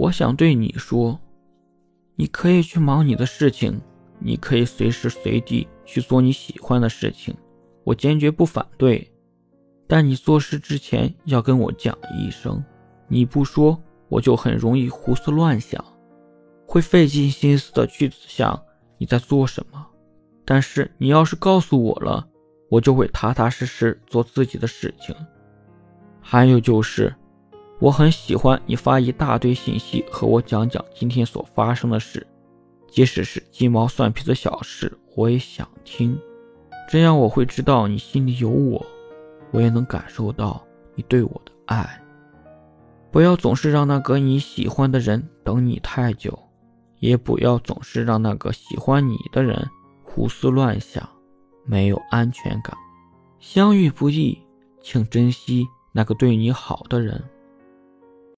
[0.00, 1.18] 我想对你说，
[2.14, 3.80] 你可以去忙你的事情，
[4.20, 7.34] 你可以随时随地去做你喜欢的事情，
[7.82, 9.10] 我坚决不反对。
[9.88, 12.64] 但你做事之前要跟我讲一声，
[13.08, 13.76] 你不说，
[14.08, 15.84] 我就很容易胡思乱想，
[16.64, 18.62] 会费尽心思的去想
[18.98, 19.84] 你在做什么。
[20.44, 22.24] 但是你要是告诉我了，
[22.70, 25.12] 我就会踏踏实实做自己的事情。
[26.20, 27.12] 还有就是，
[27.80, 32.26] 我很喜欢你发一大堆信息和我讲讲今天所发生的事，
[32.90, 36.18] 即使是鸡毛蒜皮的小事，我也想听。
[36.90, 38.84] 这样我会知道你心里有我。
[39.50, 40.62] 我也能感受到
[40.94, 42.02] 你对我的爱。
[43.10, 46.36] 不要总是让那个你喜欢的人等你太久，
[46.98, 49.66] 也不要总是让那个喜欢你的人
[50.02, 51.08] 胡思乱想，
[51.64, 52.76] 没有安全感。
[53.38, 54.36] 相遇不易，
[54.82, 57.22] 请珍惜那个对你好的人。